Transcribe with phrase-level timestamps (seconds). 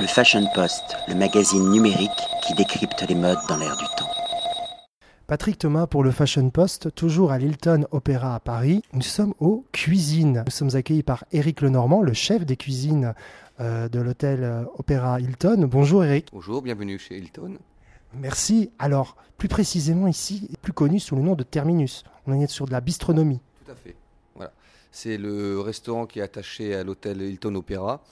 [0.00, 2.10] Le Fashion Post, le magazine numérique
[2.46, 4.08] qui décrypte les modes dans l'air du temps.
[5.26, 8.82] Patrick Thomas pour le Fashion Post, toujours à l'Hilton Opéra à Paris.
[8.92, 10.44] Nous sommes aux cuisines.
[10.46, 13.12] Nous sommes accueillis par Éric Lenormand, le chef des cuisines
[13.58, 15.66] euh, de l'hôtel euh, Opéra Hilton.
[15.68, 16.28] Bonjour Éric.
[16.32, 17.58] Bonjour, bienvenue chez Hilton.
[18.14, 18.70] Merci.
[18.78, 22.04] Alors, plus précisément ici, plus connu sous le nom de Terminus.
[22.28, 23.40] On est sur de la bistronomie.
[23.64, 23.96] Tout à fait.
[25.00, 28.02] C'est le restaurant qui est attaché à l'hôtel Hilton Opéra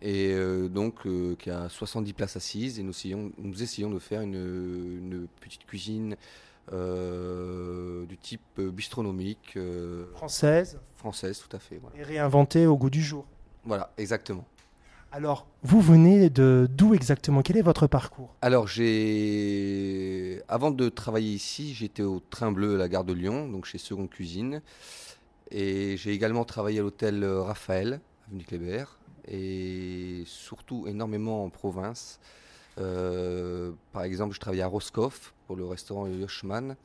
[0.00, 3.98] et euh, donc euh, qui a 70 places assises et nous essayons, nous essayons de
[3.98, 6.14] faire une, une petite cuisine
[6.72, 9.58] euh, du type bistronomique.
[10.14, 11.80] Française française, tout à fait.
[11.82, 13.26] Voilà, et réinventée au goût du jour.
[13.64, 14.44] Voilà, exactement.
[15.10, 17.42] Alors, vous venez de d'où exactement?
[17.42, 18.36] Quel est votre parcours?
[18.40, 20.42] Alors, j'ai.
[20.46, 23.78] Avant de travailler ici, j'étais au Train Bleu à la gare de Lyon, donc chez
[23.78, 24.62] Seconde Cuisine.
[25.50, 28.84] Et j'ai également travaillé à l'hôtel Raphaël, avenue Kléber,
[29.28, 32.20] et surtout énormément en province.
[32.78, 36.76] Euh, par exemple, je travaillais à Roscoff pour le restaurant Yoshman,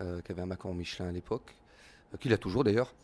[0.00, 1.54] euh, qui avait un macaron Michelin à l'époque,
[2.14, 2.94] euh, qu'il a toujours d'ailleurs.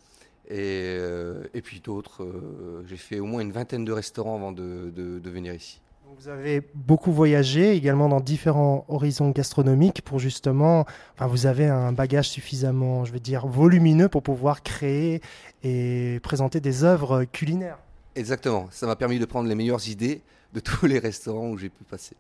[0.48, 2.22] Et, euh, puis d'autres.
[2.22, 5.80] euh, j'ai fait au moins une vingtaine de restaurants avant de venir ici.
[6.18, 11.92] Vous avez beaucoup voyagé également dans différents horizons gastronomiques pour justement, enfin vous avez un
[11.92, 15.20] bagage suffisamment, je veux dire, volumineux pour pouvoir créer
[15.62, 17.78] et présenter des œuvres culinaires.
[18.14, 21.68] Exactement, ça m'a permis de prendre les meilleures idées de tous les restaurants où j'ai
[21.68, 22.14] pu passer.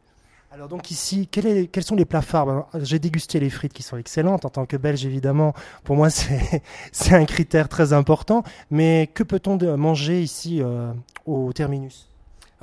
[0.50, 3.72] Alors donc ici, quel est- quels sont les plats phares Ben, J'ai dégusté les frites
[3.72, 5.52] qui sont excellentes en tant que Belge évidemment.
[5.84, 6.08] Pour moi
[6.92, 8.42] c'est un critère très important.
[8.70, 10.92] Mais que peut-on manger ici euh,
[11.26, 12.08] au terminus?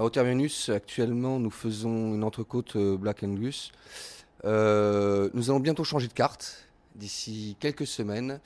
[0.02, 3.72] Au Terminus, actuellement, nous faisons une entrecôte euh, Black Angus.
[4.46, 8.40] Euh, nous allons bientôt changer de carte d'ici quelques semaines.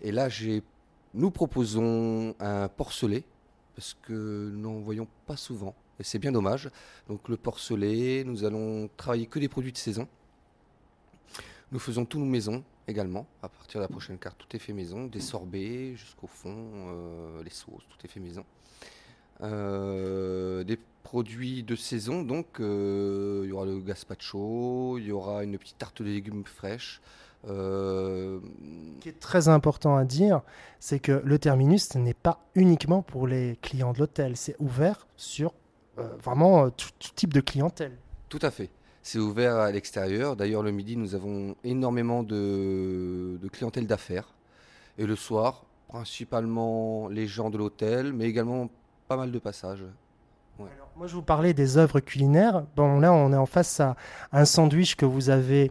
[0.00, 0.28] Et là,
[1.12, 3.24] nous proposons un porcelet
[3.76, 5.74] parce que nous n'en voyons pas souvent.
[6.00, 6.70] Et c'est bien dommage.
[7.08, 10.08] Donc le porcelet, nous allons travailler que des produits de saison.
[11.72, 13.26] Nous faisons tout maison également.
[13.42, 17.42] À partir de la prochaine carte, tout est fait maison, des sorbets jusqu'au fond, euh,
[17.42, 18.46] les sauces, tout est fait maison.
[19.40, 25.42] Euh, des produits de saison, donc euh, il y aura le gazpacho, il y aura
[25.42, 27.00] une petite tarte de légumes fraîches.
[27.48, 28.38] euh,
[28.98, 30.42] Ce qui est très important à dire,
[30.78, 34.36] c'est que le terminus ce n'est pas uniquement pour les clients de l'hôtel.
[34.36, 35.52] C'est ouvert sur
[35.96, 37.96] vraiment tout, tout type de clientèle.
[38.28, 38.70] Tout à fait.
[39.02, 40.36] C'est ouvert à l'extérieur.
[40.36, 44.32] D'ailleurs, le midi, nous avons énormément de, de clientèle d'affaires.
[44.98, 48.70] Et le soir, principalement les gens de l'hôtel, mais également
[49.12, 49.84] pas mal de passages.
[50.58, 52.64] Alors, moi, je vous parlais des œuvres culinaires.
[52.76, 53.94] Bon, là, on est en face à
[54.32, 55.70] un sandwich que vous avez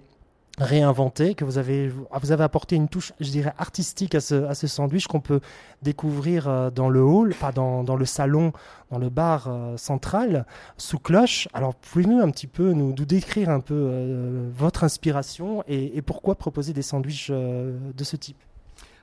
[0.59, 4.53] réinventé, que vous avez, vous avez apporté une touche, je dirais, artistique à ce, à
[4.53, 5.39] ce sandwich qu'on peut
[5.81, 8.53] découvrir euh, dans le hall, pas dans, dans le salon,
[8.91, 10.45] dans le bar euh, central,
[10.77, 11.47] sous cloche.
[11.53, 16.03] Alors, pouvez-vous un petit peu nous, nous décrire un peu euh, votre inspiration et, et
[16.03, 18.37] pourquoi proposer des sandwichs euh, de ce type?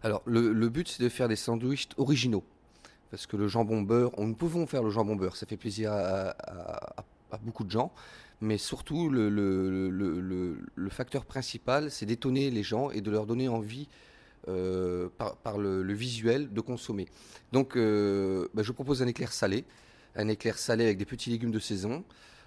[0.05, 2.45] Alors, le, le but, c'est de faire des sandwichs originaux.
[3.11, 6.35] Parce que le jambon beurre, nous pouvons faire le jambon beurre, ça fait plaisir à,
[7.43, 7.93] beaucoup de gens.
[8.41, 13.89] Mais surtout, le, facteur principal, c'est d'étonner les gens et de leur donner envie,
[14.49, 17.07] euh, par, le, visuel, de consommer.
[17.53, 19.65] Donc, euh, bah, je propose un éclair salé,
[20.17, 22.05] un éclair salé avec des petits légumes de saison.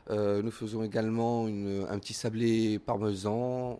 [0.09, 3.79] Euh, nous faisons également un petit sablé parmesan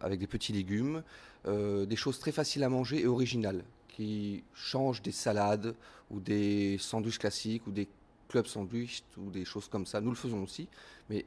[0.00, 1.02] avec des petits légumes.
[1.46, 3.62] Des choses très faciles à manger et originales,
[3.94, 5.74] qui changent des salades
[6.10, 7.88] ou des sandwichs classiques ou des
[8.28, 10.00] clubs sandwich ou des choses comme ça.
[10.00, 10.66] Nous le faisons aussi,
[11.08, 11.24] mais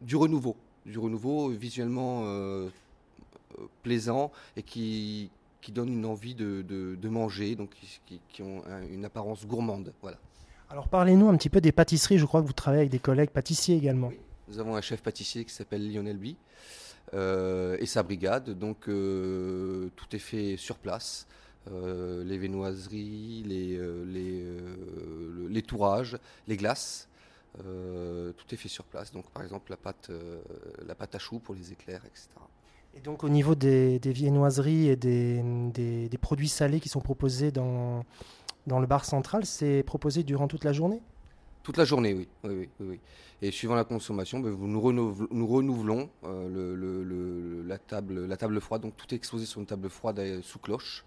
[0.00, 0.56] du renouveau,
[0.86, 2.68] du renouveau visuellement euh,
[3.58, 8.20] euh, plaisant et qui, qui donne une envie de, de- de manger, donc qui, qui-
[8.30, 9.92] qui ont un- une apparence gourmande.
[10.00, 10.16] Voilà.
[10.70, 12.18] Alors, parlez-nous un petit peu des pâtisseries.
[12.18, 14.10] Je crois que vous travaillez avec des collègues pâtissiers également.
[14.48, 16.36] Nous avons un chef pâtissier qui s'appelle Lionel Bly
[17.14, 18.58] euh, et sa brigade.
[18.58, 21.26] Donc euh, tout est fait sur place.
[21.72, 24.58] Euh, les viennoiseries, les, euh, les, euh,
[25.36, 26.16] le- les tourages,
[26.48, 27.08] les glaces.
[27.58, 29.12] tout est fait sur place.
[29.12, 30.10] Donc par exemple la pâte,
[30.86, 32.28] la pâte à choux pour les éclairs, etc.
[32.94, 35.42] Et donc au niveau des, des viennoiseries et des,
[35.72, 38.04] des- des produits salés qui sont proposés dans,
[38.66, 41.00] dans le bar central, c'est proposé durant toute la journée?
[41.62, 42.28] Toute la journée, oui.
[42.44, 43.00] oui, oui, oui.
[43.42, 48.26] Et suivant la consommation, ben, nous, renouvel- nous renouvelons euh, le- le- le- la, table,
[48.26, 48.82] la table froide.
[48.82, 51.04] Donc tout est exposé sur une table froide sous cloche.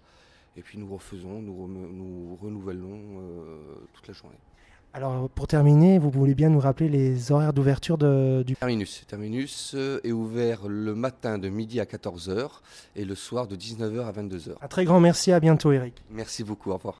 [0.56, 3.56] Et puis nous refaisons, nous, rem- nous renouvelons euh,
[3.94, 4.36] toute la journée.
[4.92, 8.56] Alors pour terminer, vous voulez bien nous rappeler les horaires d'ouverture de- du...
[8.56, 9.04] Terminus.
[9.06, 12.48] Terminus euh, est ouvert le matin de midi à 14h
[12.96, 14.54] et le soir de 19h à 22h.
[14.60, 15.94] Un très grand merci, à bientôt Eric.
[16.10, 16.98] Merci beaucoup, au revoir.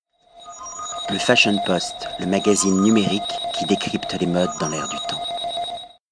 [1.11, 3.23] Le Fashion Post, le magazine numérique
[3.59, 5.21] qui décrypte les modes dans l'air du temps.